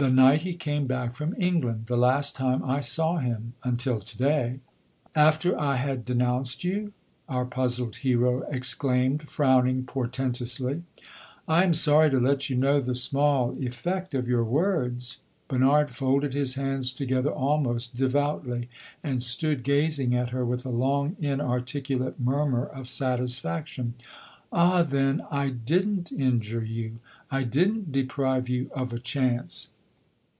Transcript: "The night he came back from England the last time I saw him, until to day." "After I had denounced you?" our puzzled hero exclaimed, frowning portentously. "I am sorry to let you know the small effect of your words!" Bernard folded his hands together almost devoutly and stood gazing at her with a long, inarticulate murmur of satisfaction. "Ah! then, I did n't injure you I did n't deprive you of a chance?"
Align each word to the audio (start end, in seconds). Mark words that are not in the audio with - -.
"The 0.00 0.10
night 0.10 0.42
he 0.42 0.54
came 0.54 0.86
back 0.86 1.14
from 1.14 1.34
England 1.40 1.86
the 1.86 1.96
last 1.96 2.36
time 2.36 2.62
I 2.62 2.78
saw 2.78 3.16
him, 3.18 3.54
until 3.64 3.98
to 4.00 4.16
day." 4.16 4.60
"After 5.16 5.58
I 5.58 5.74
had 5.74 6.04
denounced 6.04 6.62
you?" 6.62 6.92
our 7.28 7.44
puzzled 7.44 7.96
hero 7.96 8.42
exclaimed, 8.42 9.28
frowning 9.28 9.82
portentously. 9.82 10.84
"I 11.48 11.64
am 11.64 11.74
sorry 11.74 12.10
to 12.10 12.20
let 12.20 12.48
you 12.48 12.54
know 12.56 12.78
the 12.80 12.94
small 12.94 13.56
effect 13.58 14.14
of 14.14 14.28
your 14.28 14.44
words!" 14.44 15.16
Bernard 15.48 15.90
folded 15.90 16.32
his 16.32 16.54
hands 16.54 16.92
together 16.92 17.32
almost 17.32 17.96
devoutly 17.96 18.68
and 19.02 19.20
stood 19.20 19.64
gazing 19.64 20.14
at 20.14 20.30
her 20.30 20.44
with 20.44 20.64
a 20.64 20.70
long, 20.70 21.16
inarticulate 21.18 22.20
murmur 22.20 22.64
of 22.64 22.86
satisfaction. 22.86 23.94
"Ah! 24.52 24.84
then, 24.84 25.22
I 25.28 25.48
did 25.48 25.88
n't 25.88 26.12
injure 26.12 26.62
you 26.64 27.00
I 27.32 27.42
did 27.42 27.68
n't 27.70 27.90
deprive 27.90 28.48
you 28.48 28.70
of 28.72 28.92
a 28.92 29.00
chance?" 29.00 29.70